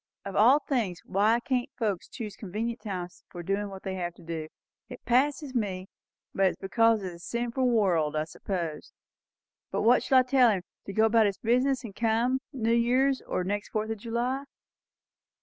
Of 0.25 0.35
all 0.35 0.57
things, 0.57 0.99
why 1.05 1.39
can't 1.39 1.69
folks 1.77 2.07
choose 2.07 2.35
convenient 2.35 2.81
times 2.81 3.23
for 3.29 3.43
doin' 3.43 3.69
what 3.69 3.83
they 3.83 3.93
have 3.97 4.15
to 4.15 4.23
do! 4.23 4.47
It 4.89 5.05
passes 5.05 5.53
me. 5.53 5.89
It's 6.33 6.57
because 6.59 7.03
it's 7.03 7.13
a 7.13 7.19
sinful 7.27 7.69
world, 7.69 8.15
I 8.15 8.23
suppose. 8.23 8.93
But 9.69 9.83
what 9.83 10.01
shall 10.01 10.17
I 10.17 10.23
tell 10.23 10.49
him? 10.49 10.63
to 10.87 10.93
go 10.93 11.05
about 11.05 11.27
his 11.27 11.37
business, 11.37 11.83
and 11.83 11.95
come 11.95 12.39
New 12.51 12.73
Year's, 12.73 13.21
or 13.27 13.43
next 13.43 13.69
Fourth 13.69 13.91
of 13.91 13.97
July?" 13.99 14.45